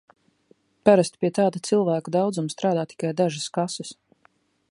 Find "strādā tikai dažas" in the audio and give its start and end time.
2.55-3.47